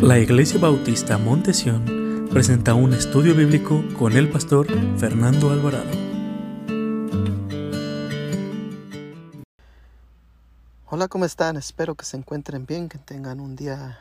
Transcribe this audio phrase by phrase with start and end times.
[0.00, 4.66] La Iglesia Bautista Montesión presenta un estudio bíblico con el pastor
[4.98, 5.90] Fernando Alvarado.
[10.86, 11.56] Hola, ¿cómo están?
[11.56, 14.00] Espero que se encuentren bien, que tengan un día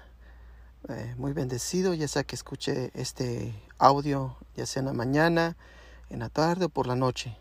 [0.89, 5.55] eh, muy bendecido, ya sea que escuche este audio, ya sea en la mañana,
[6.09, 7.37] en la tarde o por la noche.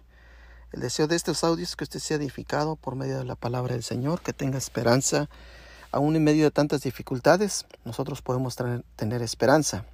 [0.73, 3.75] El deseo de estos audios es que usted sea edificado por medio de la palabra
[3.75, 5.29] del Señor, que tenga esperanza
[5.93, 8.57] aún en medio de tantas dificultades, nosotros podemos
[8.97, 9.85] tener esperanza.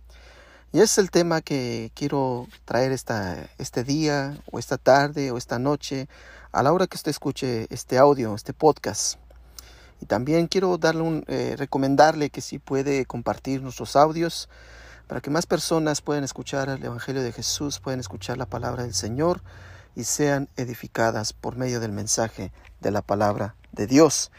[0.73, 5.59] Y es el tema que quiero traer esta, este día, o esta tarde, o esta
[5.59, 6.09] noche,
[6.53, 9.19] a la hora que usted escuche este audio, este podcast.
[10.01, 14.49] Y también quiero darle un, eh, recomendarle que si puede compartir nuestros audios
[15.07, 18.95] para que más personas puedan escuchar el Evangelio de Jesús, puedan escuchar la palabra del
[18.95, 19.43] Señor
[19.97, 24.31] y sean edificadas por medio del mensaje de la palabra de Dios.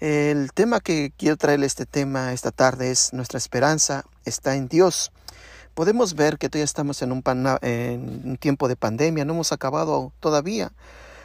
[0.00, 5.12] El tema que quiero traerle este tema esta tarde es nuestra esperanza está en Dios.
[5.74, 7.22] Podemos ver que todavía estamos en un,
[7.62, 10.72] en un tiempo de pandemia, no hemos acabado todavía,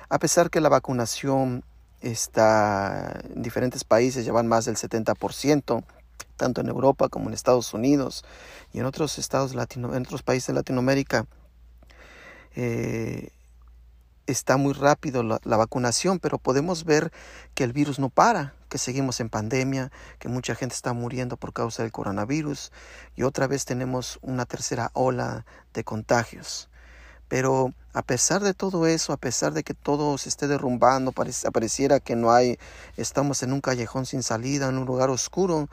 [0.09, 1.63] a pesar que la vacunación
[2.01, 5.83] está en diferentes países, llevan más del 70%,
[6.37, 8.23] tanto en Europa como en Estados Unidos
[8.73, 11.25] y en otros estados latino, en otros países de Latinoamérica.
[12.55, 13.29] Eh,
[14.31, 17.11] está muy rápido la, vacunación, pero podemos ver
[17.55, 21.53] que el virus no para, que seguimos en pandemia, que mucha gente está muriendo por
[21.53, 22.71] causa del coronavirus
[23.15, 26.69] y otra vez tenemos una tercera ola de contagios.
[27.27, 31.99] Pero a pesar de todo eso, a pesar de que todo se esté derrumbando, pareciera
[31.99, 32.57] que no hay,
[32.97, 35.69] estamos en un callejón sin salida, en un lugar oscuro,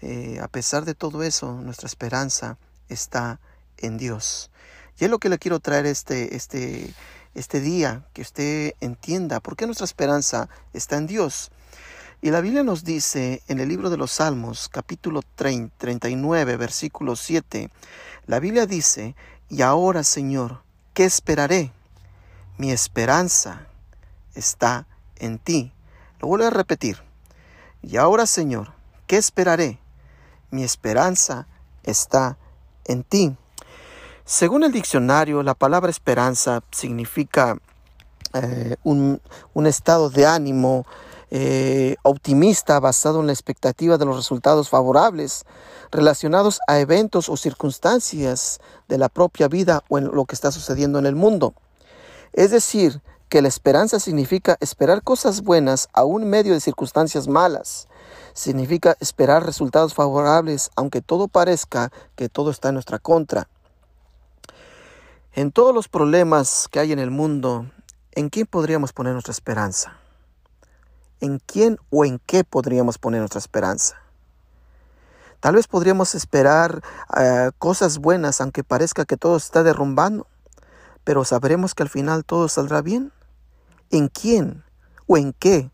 [0.00, 3.40] eh, a pesar de todo eso, nuestra esperanza está
[3.78, 4.50] en Dios.
[4.98, 6.92] Y es lo que le quiero traer este, este,
[7.34, 11.50] este día, que usted entienda por qué nuestra esperanza está en Dios.
[12.22, 17.68] Y la Biblia nos dice en el libro de los Salmos, capítulo 39, versículo 7,
[18.26, 19.14] la Biblia dice,
[19.50, 20.62] y ahora Señor,
[20.94, 21.72] ¿qué esperaré?
[22.56, 23.66] Mi esperanza
[24.34, 24.86] está
[25.16, 25.72] en ti.
[26.20, 26.98] Lo vuelvo a repetir.
[27.82, 28.72] Y ahora Señor,
[29.06, 29.78] ¿qué esperaré?
[30.50, 31.46] Mi esperanza
[31.82, 32.38] está
[32.84, 33.36] en ti.
[34.26, 37.58] Según el diccionario, la palabra esperanza significa
[38.32, 39.20] eh, un,
[39.66, 40.86] estado de ánimo
[41.30, 45.44] eh, optimista basado en la expectativa de los resultados favorables
[45.92, 50.98] relacionados a eventos o circunstancias de la propia vida o en lo que está sucediendo
[50.98, 51.52] en el mundo.
[52.32, 57.88] Es decir, que la esperanza significa esperar cosas buenas aún en medio de circunstancias malas.
[58.32, 63.48] Significa esperar resultados favorables aunque todo parezca que todo está en nuestra contra.
[65.36, 67.68] En todos los problemas que hay en el mundo,
[68.12, 69.98] ¿en quién podríamos poner nuestra esperanza?
[71.18, 73.96] ¿En quién o en qué podríamos poner nuestra esperanza?
[75.40, 76.84] Tal vez podríamos esperar
[77.18, 80.28] eh, cosas buenas aunque parezca que todo está derrumbando,
[81.02, 83.10] pero sabremos que al final todo saldrá bien.
[83.90, 84.62] ¿En quién
[85.08, 85.72] o en qué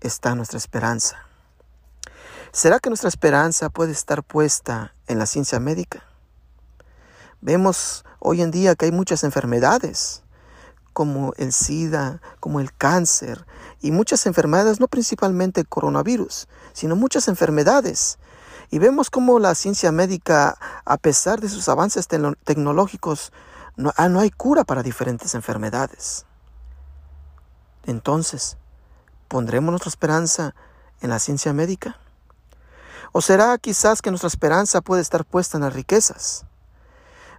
[0.00, 1.18] está nuestra esperanza?
[2.52, 6.13] ¿Será que nuestra esperanza puede estar puesta en la ciencia médica?
[7.44, 10.22] Vemos hoy en día que hay muchas enfermedades,
[10.94, 13.44] como el SIDA, como el cáncer,
[13.82, 18.18] y muchas enfermedades, no principalmente el coronavirus, sino muchas enfermedades.
[18.70, 20.56] Y vemos cómo la ciencia médica,
[20.86, 23.30] a pesar de sus avances tecnológicos,
[23.76, 26.24] no, ah, no hay cura para diferentes enfermedades.
[27.84, 28.56] Entonces,
[29.28, 30.54] ¿pondremos nuestra esperanza
[31.02, 31.98] en la ciencia médica?
[33.12, 36.46] ¿O será quizás que nuestra esperanza puede estar puesta en las riquezas?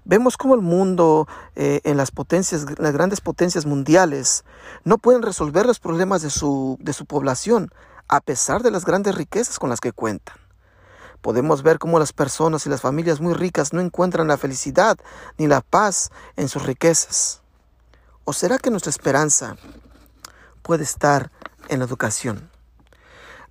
[0.08, 4.46] Vemos cómo el mundo, eh, en las potencias, las grandes potencias mundiales,
[4.84, 7.72] no pueden resolver los problemas de su, de su población,
[8.08, 10.38] a pesar de las grandes riquezas con las que cuentan.
[11.22, 14.96] Podemos ver cómo las personas y las familias muy ricas no encuentran la felicidad
[15.40, 17.42] ni la paz en sus riquezas.
[18.26, 19.56] ¿O será que nuestra esperanza
[20.62, 21.32] puede estar
[21.68, 22.52] en la educación?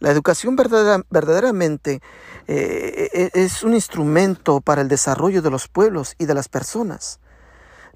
[0.05, 2.03] La educación verdaderamente
[2.47, 7.21] eh, e, es un instrumento para el desarrollo de los pueblos y de las personas.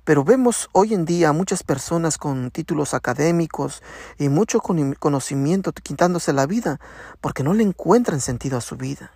[0.05, 3.83] Pero vemos hoy en día muchas personas con títulos académicos
[4.17, 6.81] y mucho conocimiento quitándose la vida
[7.21, 9.13] porque no le encuentran sentido a su vida.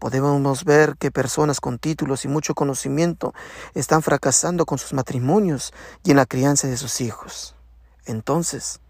[0.00, 3.32] Podemos ver que personas con títulos y mucho conocimiento
[3.74, 7.54] están fracasando con sus matrimonios y en la crianza de sus hijos.
[8.06, 8.80] Entonces,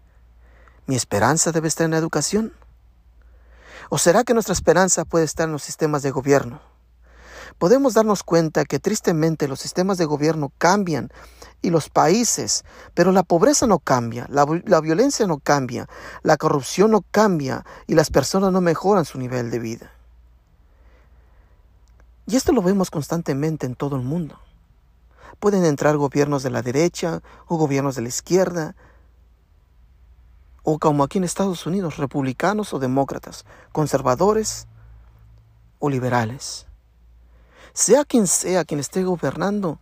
[0.87, 2.53] ¿mi esperanza debe estar en la educación?
[3.93, 6.61] ¿O será que nuestra esperanza puede estar en los sistemas de gobierno?
[7.57, 11.11] Podemos darnos cuenta que tristemente los sistemas de gobierno cambian
[11.61, 15.89] y los países, pero la pobreza no cambia, la, violencia no cambia,
[16.23, 19.91] la corrupción no cambia y las personas no mejoran su nivel de vida.
[22.27, 24.39] Y esto lo vemos constantemente en todo el mundo.
[25.41, 28.73] Pueden entrar gobiernos de la derecha o gobiernos de la izquierda,
[30.63, 34.67] o como aquí en Estados Unidos, republicanos o demócratas, conservadores
[35.79, 36.67] o liberales.
[37.73, 39.79] Sea quien sea quien esté gobernando,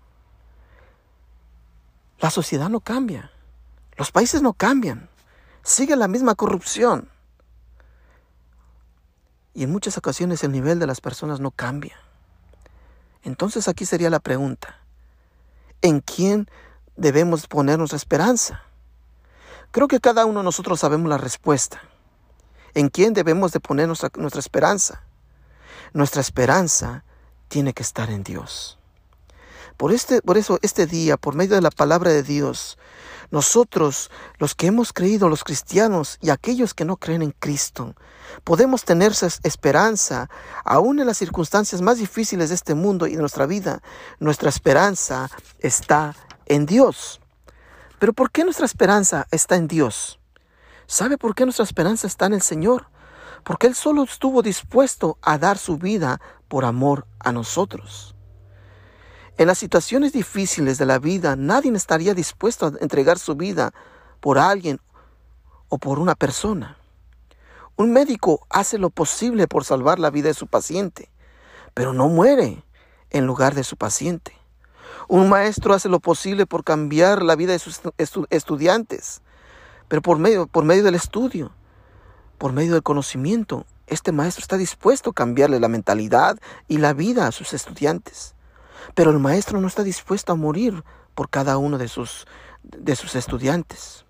[2.19, 3.31] la sociedad no cambia,
[3.97, 5.09] los países no cambian,
[5.63, 7.09] sigue la misma corrupción.
[9.53, 11.97] Y en muchas ocasiones el nivel de las personas no cambia.
[13.23, 14.77] Entonces aquí sería la pregunta,
[15.81, 16.49] ¿en quién
[16.95, 18.63] debemos poner nuestra esperanza?
[19.71, 21.81] Creo que cada uno de nosotros sabemos la respuesta.
[22.73, 25.03] ¿En quién debemos de poner nuestra, esperanza?
[25.93, 27.03] Nuestra esperanza
[27.47, 28.79] tiene que estar en Dios.
[29.77, 32.77] Por, este, por eso este día, por medio de la palabra de Dios,
[33.31, 37.95] nosotros, los que hemos creído, los cristianos y aquellos que no creen en Cristo,
[38.43, 39.13] podemos tener
[39.43, 40.29] esperanza,
[40.65, 43.81] aún en las circunstancias más difíciles de este mundo y de nuestra vida.
[44.19, 45.29] Nuestra esperanza
[45.59, 46.15] está
[46.47, 47.18] en Dios.
[47.99, 50.19] Pero ¿por qué nuestra esperanza está en Dios?
[50.87, 52.87] ¿Sabe por qué nuestra esperanza está en el Señor?
[53.43, 58.15] Porque Él solo estuvo dispuesto a dar su vida por amor a nosotros.
[59.37, 63.73] En las situaciones difíciles de la vida, nadie estaría dispuesto a entregar su vida
[64.19, 64.79] por alguien
[65.67, 66.77] o por una persona.
[67.75, 71.09] Un médico hace lo posible por salvar la vida de su paciente,
[71.73, 72.63] pero no muere
[73.09, 74.38] en lugar de su paciente.
[75.11, 77.81] Un maestro hace lo posible por cambiar la vida de sus
[78.29, 79.23] estudiantes,
[79.87, 81.51] pero por medio, por medio del estudio,
[82.37, 87.25] por medio del conocimiento, este maestro está dispuesto a cambiarle la mentalidad y la vida
[87.25, 88.35] a sus estudiantes.
[88.93, 90.83] Pero el maestro no está dispuesto a morir
[91.15, 92.27] por cada uno de sus,
[92.61, 94.05] de sus estudiantes.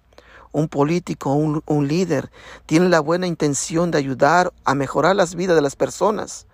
[0.51, 2.29] Un político, un, un líder,
[2.65, 6.45] tiene la buena intención de ayudar a mejorar las vidas de las personas,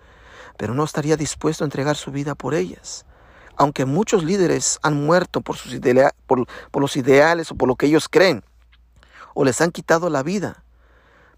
[0.56, 3.06] pero no estaría dispuesto a entregar su vida por ellas.
[3.56, 8.44] Aunque muchos líderes han muerto por, sus los ideales o por lo que ellos creen,
[9.34, 10.62] o les han quitado la vida,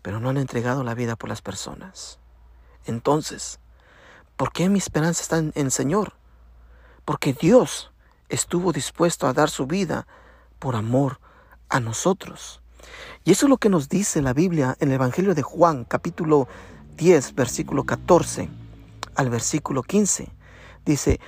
[0.03, 2.19] pero no han entregado la vida por las personas.
[2.85, 3.61] Entonces,
[4.37, 6.19] ¿por qué mi esperanza está en el Señor?
[7.09, 7.91] porque Dios
[8.29, 10.07] estuvo dispuesto a dar su vida
[10.59, 11.21] por amor
[11.71, 12.61] a nosotros.
[13.25, 16.49] Y eso es lo que nos dice la Biblia en el Evangelio de Juan, capítulo
[16.99, 18.51] 10, versículo 14
[19.15, 20.29] al versículo 15.
[20.85, 21.19] Dice,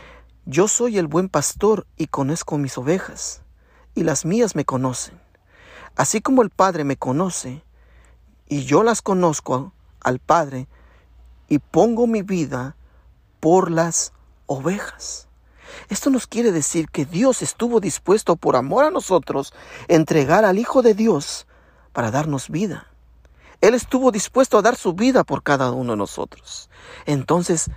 [0.46, 3.42] yo soy el buen pastor y conozco mis ovejas,
[3.94, 5.20] y las mías me conocen.
[5.96, 7.64] Así como el Padre me conoce,
[8.48, 10.68] y yo las conozco al Padre,
[11.48, 12.76] y pongo mi vida
[13.40, 14.12] por las
[14.46, 15.28] ovejas.
[15.88, 19.52] Esto nos quiere decir que Dios estuvo dispuesto por amor a nosotros
[19.88, 21.46] entregar al Hijo de Dios
[21.92, 22.86] para darnos vida.
[23.60, 26.70] Él estuvo dispuesto a dar su vida por cada uno de nosotros.
[27.04, 27.70] Entonces,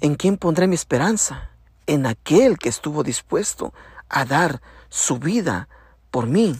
[0.00, 1.50] ¿en quién pondré mi esperanza?
[1.86, 3.72] En aquel que estuvo dispuesto
[4.08, 5.68] a dar su vida
[6.10, 6.56] por mí.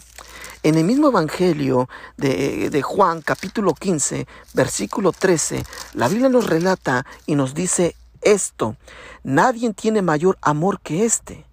[0.63, 5.65] En el mismo Evangelio de, de, Juan capítulo 15, versículo 13,
[5.95, 8.77] la Biblia nos relata y nos dice esto,
[9.23, 11.47] nadie tiene mayor amor que este,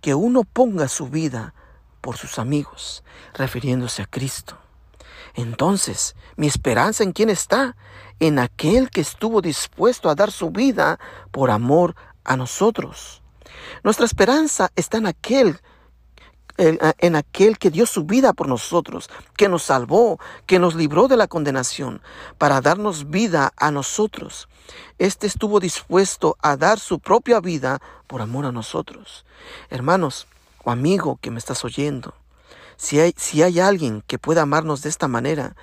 [0.00, 1.54] que uno ponga su vida
[2.00, 3.02] por sus amigos,
[3.34, 4.58] refiriéndose a Cristo.
[5.34, 7.76] Entonces, mi esperanza en quién está?
[8.18, 10.98] En aquel que estuvo dispuesto a dar su vida
[11.30, 11.94] por amor
[12.24, 13.22] a nosotros.
[13.82, 15.60] Nuestra esperanza está en aquel
[16.60, 21.16] en aquel que dio su vida por nosotros, que nos salvó, que nos libró de
[21.16, 22.02] la condenación,
[22.36, 24.48] para darnos vida a nosotros.
[24.98, 29.24] Este estuvo dispuesto a dar su propia vida por amor a nosotros.
[29.70, 30.26] Hermanos
[30.62, 32.14] o amigo que me estás oyendo,
[32.80, 35.54] si hay, si hay alguien que pueda amarnos de esta manera,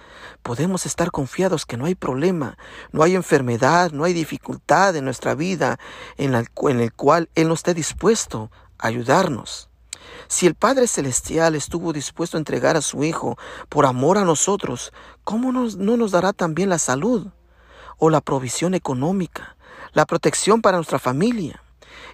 [0.43, 2.59] podemos estar confiados que no hay problema,
[2.91, 5.79] no hay enfermedad, no hay dificultad en nuestra vida
[6.17, 9.67] en, la, el cual Él no esté dispuesto a ayudarnos.
[10.27, 13.35] Si el Padre Celestial estuvo dispuesto a entregar a su Hijo
[13.67, 14.93] por amor a nosotros,
[15.23, 17.29] ¿cómo no nos dará también la salud
[17.97, 19.57] o la provisión económica,
[19.93, 21.63] la protección para nuestra familia?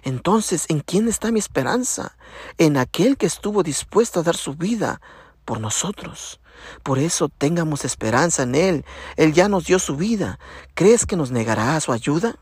[0.02, 2.16] Entonces, ¿en quién está mi esperanza?
[2.58, 5.00] En aquel que estuvo dispuesto a dar su vida
[5.44, 6.40] por nosotros.
[6.82, 8.84] Por eso tengamos esperanza en Él.
[9.16, 10.38] Él ya nos dio su vida.
[10.74, 12.36] ¿Crees que nos negará su ayuda?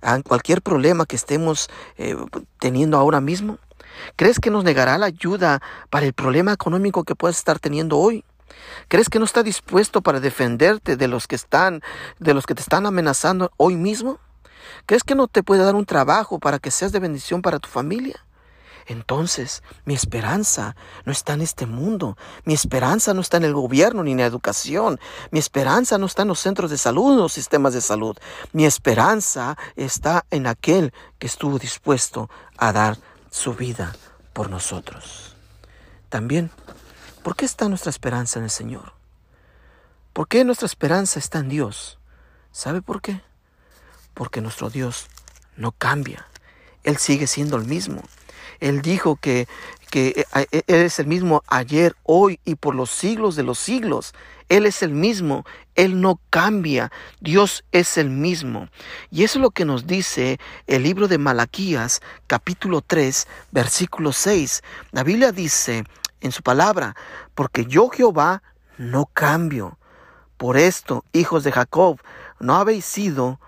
[0.00, 2.16] ¿A cualquier problema que estemos eh,
[2.58, 3.58] teniendo ahora mismo?
[4.16, 8.24] ¿Crees que nos negará la ayuda para el problema económico que puedes estar teniendo hoy?
[8.88, 11.82] ¿Crees que no está dispuesto para defenderte de los que están,
[12.18, 14.18] de los que te están amenazando hoy mismo?
[14.86, 17.68] ¿Crees que no te puede dar un trabajo para que seas de bendición para tu
[17.68, 18.24] familia?
[18.86, 24.02] entonces mi esperanza no está en este mundo, mi esperanza no está en el gobierno
[24.02, 25.00] ni en la educación,
[25.30, 28.16] mi esperanza no está en los centros de salud, o los sistemas de salud,
[28.52, 32.98] mi esperanza está en aquel que estuvo dispuesto a dar
[33.30, 33.94] su vida
[34.32, 35.36] por nosotros.
[36.08, 36.50] También,
[37.22, 38.92] ¿por qué está nuestra esperanza en el Señor?
[40.12, 41.98] ¿Por qué nuestra esperanza está en Dios?
[42.50, 43.22] ¿Sabe por qué?
[44.14, 45.08] Porque nuestro Dios
[45.56, 46.26] no cambia.
[46.84, 48.02] Él sigue siendo el mismo.
[48.60, 49.48] Él dijo que,
[49.90, 53.58] que eh, eh, Él es el mismo ayer, hoy y por los siglos de los
[53.58, 54.14] siglos.
[54.48, 58.68] Él es el mismo, Él no cambia, Dios es el mismo.
[59.10, 64.62] Y eso es lo que nos dice el libro de Malaquías, capítulo 3, versículo 6.
[64.90, 65.84] La Biblia dice
[66.20, 66.94] en su palabra,
[67.34, 68.42] porque yo Jehová
[68.78, 69.78] no cambio.
[70.36, 72.00] Por esto, hijos de Jacob,
[72.38, 73.40] no habéis sido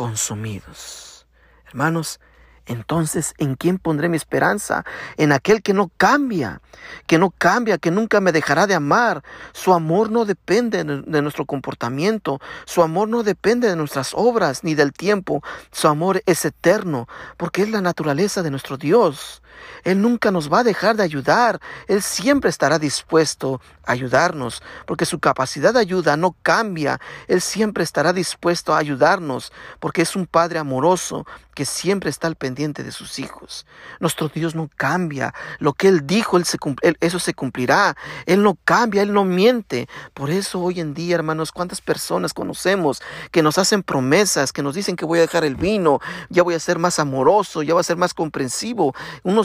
[0.00, 1.26] consumidos.
[1.66, 2.20] Hermanos,
[2.64, 4.86] entonces, ¿en quién pondré mi esperanza?
[5.18, 6.62] En aquel que no cambia,
[7.06, 9.22] que no cambia, que nunca me dejará de amar.
[9.52, 14.74] Su amor no depende de nuestro comportamiento, su amor no depende de nuestras obras ni
[14.74, 15.42] del tiempo.
[15.70, 19.39] Su amor es eterno, porque es la naturaleza de nuestro Dios.
[19.84, 21.60] Él nunca nos va a dejar de ayudar.
[21.86, 27.00] Él siempre estará dispuesto a ayudarnos, porque su capacidad de ayuda no cambia.
[27.28, 32.36] Él siempre estará dispuesto a ayudarnos, porque es un Padre amoroso que siempre está al
[32.36, 33.66] pendiente de sus hijos.
[33.98, 35.34] Nuestro Dios no cambia.
[35.58, 37.96] Lo que Él dijo, eso se cumplirá.
[38.24, 39.88] Él no cambia, Él no miente.
[40.14, 44.74] Por eso hoy en día, hermanos, cuántas personas conocemos que nos hacen promesas, que nos
[44.74, 47.80] dicen que voy a dejar el vino, ya voy a ser más amoroso, ya voy
[47.80, 48.94] a ser más comprensivo.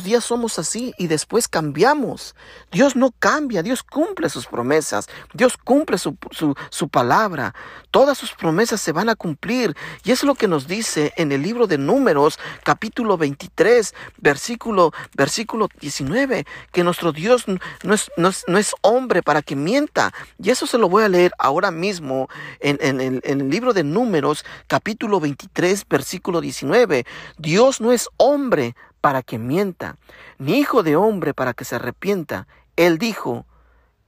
[0.03, 2.35] Días somos así y después cambiamos.
[2.71, 7.53] Dios no cambia, Dios cumple sus promesas, Dios cumple su, su, palabra.
[7.91, 9.75] Todas sus promesas se van a cumplir.
[10.03, 15.67] Y es lo que nos dice en el libro de Números, capítulo 23, versículo, versículo
[15.79, 20.13] 19, que nuestro Dios no es, no es, hombre para que mienta.
[20.41, 23.73] Y eso se lo voy a leer ahora mismo en, en, el, en el libro
[23.73, 27.05] de Números, capítulo 23, versículo 19.
[27.37, 29.97] Dios no es hombre para que mienta,
[30.39, 32.47] ni hijo de hombre para que se arrepienta.
[32.75, 33.45] Él dijo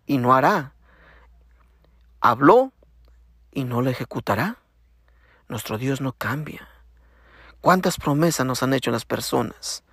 [0.08, 0.74] y no hará.
[2.20, 2.72] Habló
[3.52, 4.58] y no lo ejecutará.
[5.50, 6.68] Nuestro Dios no cambia.
[7.62, 9.84] ¿Cuántas promesas nos han hecho las personas?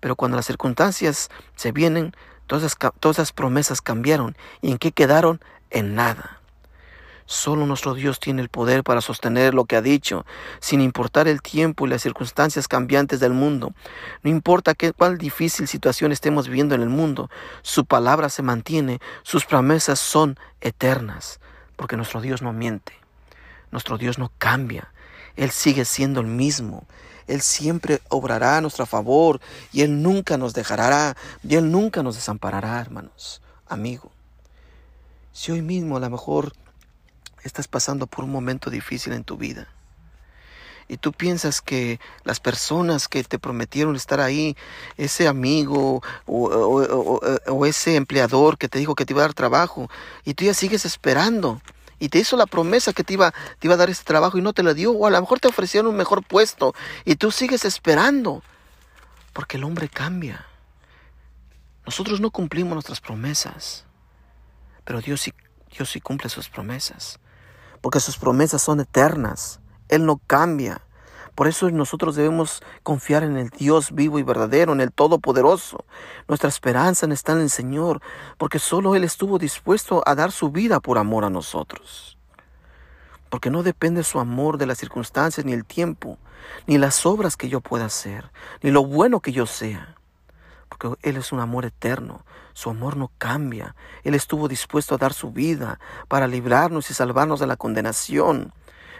[0.00, 4.34] Pero cuando las circunstancias se vienen, todas, todas esas promesas cambiaron.
[4.62, 5.42] ¿Y en qué quedaron?
[5.68, 6.37] En nada.
[7.30, 10.24] Solo nuestro Dios tiene el poder para sostener lo que ha dicho,
[10.60, 13.74] sin importar el tiempo y las circunstancias cambiantes del mundo.
[14.22, 17.28] No importa qué, cuál difícil situación estemos viviendo en el mundo,
[17.60, 21.38] su palabra se mantiene, sus promesas son eternas,
[21.76, 22.94] porque nuestro Dios no miente,
[23.72, 24.90] nuestro Dios no cambia,
[25.36, 26.86] Él sigue siendo el mismo.
[27.26, 29.38] Él siempre obrará a nuestro favor
[29.70, 31.14] y Él nunca nos dejará
[31.46, 34.10] y Él nunca nos desamparará, hermanos, amigo.
[35.32, 36.54] Si hoy mismo a lo mejor
[37.44, 39.68] estás pasando por un momento difícil en tu vida.
[40.88, 44.56] Y tú piensas que las personas que te prometieron estar ahí,
[44.96, 49.90] ese amigo o, ese empleador que te dijo que te iba a dar trabajo,
[50.24, 51.60] y tú ya sigues esperando,
[51.98, 54.42] y te hizo la promesa que te iba, te iba a dar ese trabajo y
[54.42, 57.30] no te lo dio, o a lo mejor te ofrecieron un mejor puesto, y tú
[57.30, 58.42] sigues esperando,
[59.34, 60.46] porque el hombre cambia.
[61.84, 63.84] Nosotros no cumplimos nuestras promesas,
[64.84, 65.34] pero Dios sí,
[65.76, 67.18] Dios sí cumple sus promesas
[67.80, 69.60] porque sus promesas son eternas.
[69.88, 70.82] Él no cambia.
[71.34, 75.84] Por eso nosotros debemos confiar en el Dios vivo y verdadero, en el Todopoderoso.
[76.26, 78.02] Nuestra esperanza está en el Señor,
[78.38, 82.18] porque solo Él estuvo dispuesto a dar su vida por amor a nosotros.
[83.30, 86.18] Porque no depende su amor de las circunstancias ni el tiempo,
[86.66, 88.32] ni las obras que yo pueda hacer,
[88.62, 89.97] ni lo bueno que yo sea.
[90.68, 93.74] Porque Él es un amor eterno, su amor no cambia.
[94.04, 98.52] Él estuvo dispuesto a dar su vida para librarnos y salvarnos de la condenación.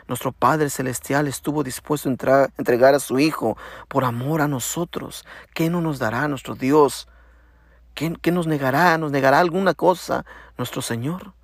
[0.07, 3.59] Nuestro Padre Celestial estuvo dispuesto a entregar a su Hijo
[3.89, 5.27] por amor a nosotros.
[5.53, 7.09] ¿Qué no nos dará nuestro Dios?
[7.95, 8.97] ¿Qué, ¿Qué, nos negará?
[8.97, 10.25] ¿Nos negará alguna cosa
[10.57, 11.35] nuestro Señor?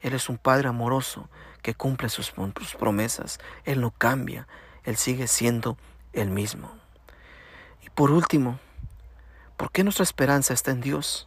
[0.00, 1.28] Él es un Padre amoroso
[1.62, 3.40] que cumple sus, sus promesas.
[3.64, 4.46] Él no cambia.
[4.84, 5.76] Él sigue siendo
[6.12, 6.70] el mismo.
[7.82, 8.60] Y por último,
[9.64, 11.26] ¿por qué nuestra esperanza está en Dios?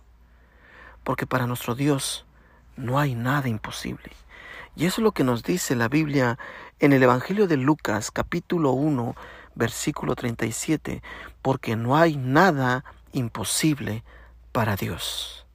[1.03, 2.27] porque para nuestro Dios
[2.75, 4.11] no hay nada imposible.
[4.75, 6.37] Y eso es lo que nos dice la Biblia
[6.79, 9.15] en el Evangelio de Lucas capítulo 1
[9.55, 11.01] versículo 37,
[11.41, 14.03] porque no hay nada imposible
[14.51, 15.47] para Dios.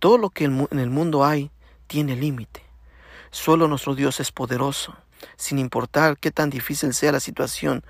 [0.00, 1.52] Todo lo que en el mundo hay
[1.86, 2.64] tiene límite.
[3.30, 4.96] Solo nuestro Dios es poderoso.
[5.36, 7.84] Sin importar qué tan difícil sea la situación,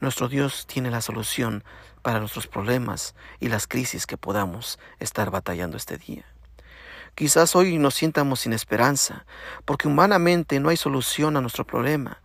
[0.00, 1.62] nuestro Dios tiene la solución
[2.04, 6.26] para nuestros problemas y las crisis que podamos estar batallando este día.
[7.14, 9.24] Quizás hoy nos sientamos sin esperanza,
[9.64, 12.20] porque humanamente no hay solución a nuestro problema,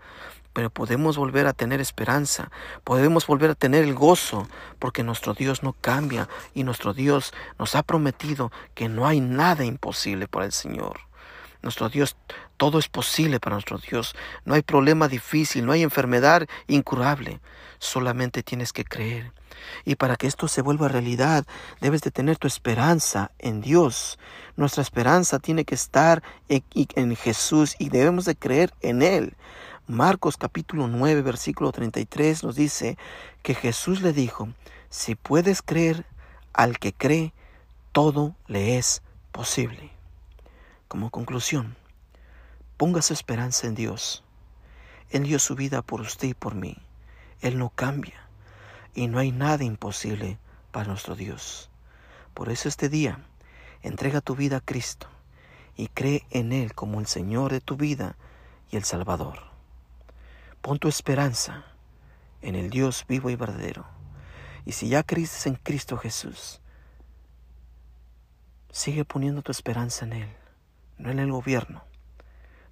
[0.51, 2.51] pero podemos volver a tener esperanza,
[2.83, 7.73] podemos volver a tener el gozo, porque nuestro Dios no cambia y nuestro Dios nos
[7.75, 10.99] ha prometido que no hay nada imposible para el Señor.
[11.61, 12.17] Nuestro Dios,
[12.57, 14.13] todo es posible para nuestro Dios.
[14.43, 17.39] No hay problema difícil, no hay enfermedad incurable.
[17.77, 19.31] Solamente tienes que creer.
[19.85, 21.45] Y para que esto se vuelva realidad,
[21.81, 24.19] debes de tener tu esperanza en Dios.
[24.55, 29.35] Nuestra esperanza tiene que estar en, Jesús y debemos de creer en Él.
[29.87, 32.97] Marcos capítulo 9, versículo 33 nos dice
[33.41, 34.49] que Jesús le dijo,
[34.89, 36.05] si puedes creer
[36.53, 37.33] al que cree,
[37.91, 39.01] todo le es
[39.31, 39.91] posible.
[40.87, 41.75] Como conclusión,
[42.77, 44.23] ponga su esperanza en Dios.
[45.09, 46.77] Él dio su vida por usted y por mí.
[47.41, 48.28] Él no cambia.
[48.93, 50.37] Y no hay nada imposible
[50.71, 51.69] para nuestro Dios.
[52.33, 53.19] Por eso este día,
[53.81, 55.07] entrega tu vida a Cristo
[55.75, 58.15] y cree en Él como el Señor de tu vida
[58.71, 59.39] y el Salvador.
[60.61, 61.65] Pon tu esperanza
[62.41, 63.85] en el Dios vivo y verdadero.
[64.65, 66.59] Y si ya crees en Cristo Jesús,
[68.71, 70.39] sigue poniendo tu esperanza en Él
[70.99, 71.83] no en el gobierno,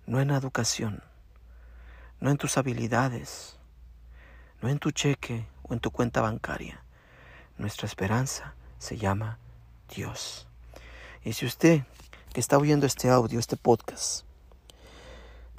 [0.06, 1.02] no en la educación,
[2.20, 3.58] no en tus habilidades,
[4.62, 6.84] no en tu cheque o en tu cuenta bancaria.
[7.58, 9.40] Nuestra esperanza se llama
[9.94, 10.48] Dios.
[11.24, 11.84] Y si usted
[12.34, 14.26] que está oyendo este audio, este podcast,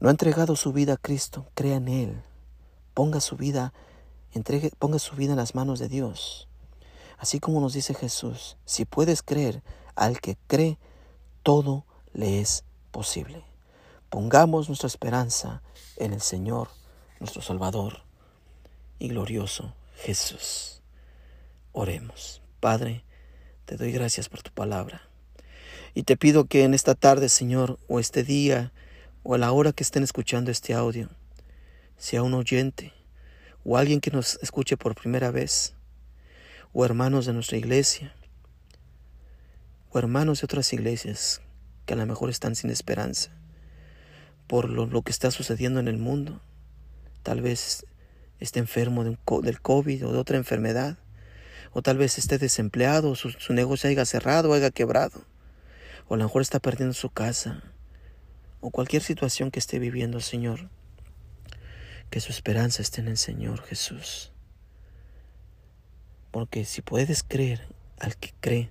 [0.00, 2.22] no ha entregado su vida a Cristo, crea en Él.
[2.94, 3.72] Ponga su vida,
[4.32, 6.48] entregue, ponga su vida en las manos de Dios.
[7.18, 9.62] Así como nos dice Jesús, si puedes creer,
[9.96, 10.78] al que cree,
[11.42, 13.44] todo le es posible.
[14.08, 15.62] Pongamos nuestra esperanza
[15.96, 16.68] en el Señor,
[17.18, 18.02] nuestro Salvador
[19.00, 20.82] y glorioso Jesús.
[21.72, 22.42] Oremos.
[22.60, 23.04] Padre,
[23.64, 25.02] te doy gracias por tu palabra.
[25.94, 28.72] Y te pido que en esta tarde, Señor, o este día,
[29.22, 31.08] o a la hora que estén escuchando este audio,
[31.96, 32.92] sea un oyente,
[33.64, 35.74] o alguien que nos escuche por primera vez,
[36.72, 38.14] o hermanos de nuestra iglesia,
[39.90, 41.40] o hermanos de otras iglesias
[41.86, 43.38] que a lo mejor están sin esperanza
[44.48, 46.40] por lo, que está sucediendo en el mundo.
[47.22, 47.86] Tal vez
[48.40, 50.98] esté enfermo de del COVID o de otra enfermedad.
[51.72, 55.24] O tal vez esté desempleado, su, su negocio haya cerrado o haya quebrado.
[56.08, 57.62] O a lo mejor está perdiendo su casa.
[58.60, 60.70] O cualquier situación que esté viviendo, Señor.
[62.10, 64.32] Que su esperanza esté en el Señor Jesús.
[66.30, 68.70] Porque si puedes creer al que cree,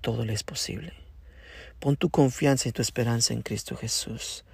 [0.00, 0.92] todo le es posible.
[1.80, 4.44] Pon tu confianza y tu esperanza en Cristo Jesús.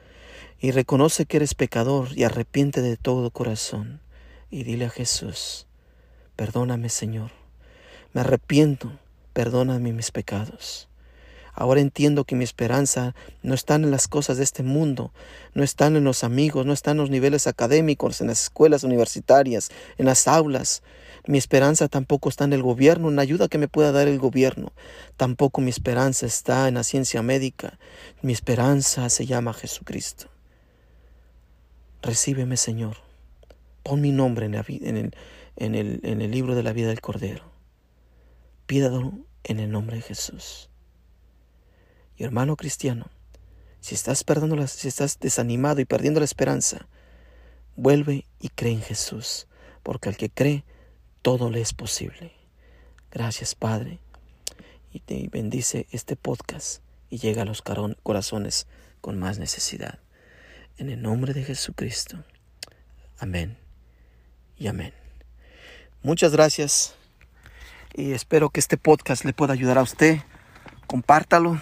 [0.60, 4.00] Y reconoce que eres pecador y arrepiente de todo corazón.
[4.50, 5.66] Y dile a Jesús,
[6.34, 7.30] perdóname Señor.
[8.12, 8.90] Me arrepiento,
[9.32, 10.88] perdóname mis pecados.
[11.52, 15.12] Ahora entiendo que mi esperanza no está en las cosas de este mundo,
[15.54, 19.70] no está en los amigos, no está en los niveles académicos, en las escuelas universitarias,
[19.98, 20.82] en las aulas.
[21.26, 24.18] Mi esperanza tampoco está en el gobierno, en la ayuda que me pueda dar el
[24.18, 24.72] gobierno.
[25.16, 27.78] Tampoco mi esperanza está en la ciencia médica.
[28.22, 30.26] Mi esperanza se llama Jesucristo.
[32.02, 33.09] Recíbeme, Señor.
[33.82, 34.54] Pon mi nombre en,
[35.74, 37.50] el, libro de la vida del Cordero.
[38.66, 39.12] Pídalo
[39.44, 40.68] en el nombre de Jesús.
[42.16, 43.10] Y hermano cristiano,
[43.80, 46.86] si estás, perdiendo si estás desanimado y perdiendo la esperanza,
[47.74, 49.46] vuelve y cree en Jesús,
[49.82, 50.64] porque al que cree,
[51.22, 52.32] todo le es posible.
[53.10, 53.98] Gracias, Padre,
[54.92, 58.66] y te bendice este podcast y llega a los corazones
[59.00, 60.00] con más necesidad.
[60.76, 62.22] En el nombre de Jesucristo.
[63.18, 63.69] Amén
[64.60, 64.92] y amén.
[66.02, 66.94] Muchas gracias
[67.94, 70.18] y espero que este podcast le pueda ayudar a usted.
[70.86, 71.58] Compártalo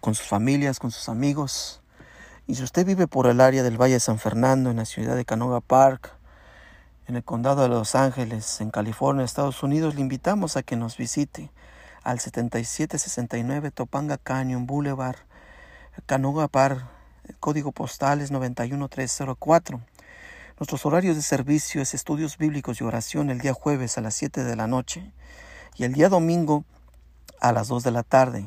[0.00, 1.82] con sus familias, con sus amigos.
[2.46, 5.16] Y si usted vive por el área del Valle de San Fernando, en la ciudad
[5.16, 6.12] de Canoga Park,
[7.06, 10.96] en el condado de Los Ángeles, en California, Estados Unidos, le invitamos a que nos
[10.96, 11.50] visite
[12.02, 15.18] al 7769 Topanga Canyon Boulevard,
[16.06, 16.86] Canoga Park,
[17.38, 19.82] código postal es 91304.
[20.60, 24.44] Nuestros horarios de servicio es estudios bíblicos y oración el día jueves a las 7
[24.44, 25.10] de la noche
[25.74, 26.64] y el día domingo
[27.40, 28.46] a las 2 de la tarde.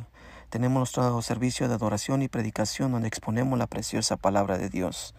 [0.50, 5.15] Tenemos nuestro servicio de adoración y predicación donde exponemos la preciosa palabra de Dios.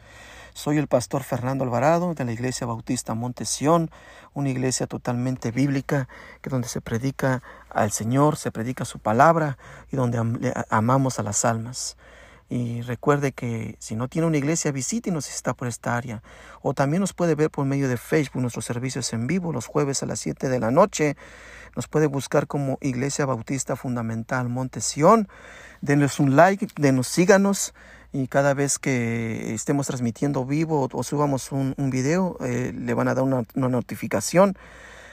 [0.54, 3.90] Soy el pastor Fernando Alvarado de la Iglesia Bautista Montesión,
[4.32, 6.08] una iglesia totalmente bíblica,
[6.40, 9.58] que donde se predica al Señor, se predica su palabra
[9.92, 11.98] y donde amamos a las almas.
[12.50, 16.22] Y recuerde que si no tiene una iglesia, visítenos si está por esta área.
[16.62, 20.02] O también nos puede ver por medio de Facebook nuestros servicios en vivo los jueves
[20.02, 21.16] a las 7 de la noche.
[21.76, 25.28] Nos puede buscar como Iglesia Bautista Fundamental Monte Sión.
[25.82, 27.74] Denos un like, denos síganos.
[28.12, 33.14] Y cada vez que estemos transmitiendo vivo o, subamos un, video, eh, le van a
[33.14, 34.56] dar una, una notificación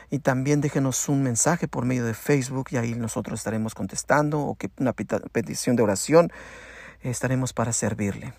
[0.10, 4.56] y también déjenos un mensaje por medio de Facebook y ahí nosotros estaremos contestando o
[4.56, 6.32] que una petición de oración
[7.10, 8.34] estaremos para servirle.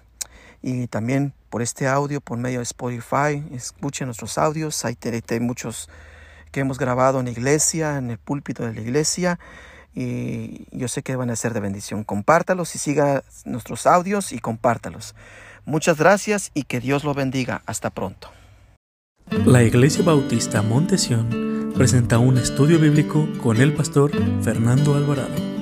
[0.63, 4.85] Y también por este audio, por medio de Spotify, escuchen nuestros audios.
[4.85, 5.89] Hay, hay muchos
[6.51, 9.39] que hemos grabado en la iglesia, en el púlpito de la iglesia.
[9.95, 12.05] Y yo sé que van a ser de bendición.
[12.05, 15.15] Compártalos y siga nuestros audios y compártalos.
[15.65, 17.63] Muchas gracias y que Dios lo bendiga.
[17.67, 18.31] Hasta pronto.
[19.45, 25.56] La Iglesia Bautista Montesión presenta un estudio bíblico con el pastor Fernando Alvarado.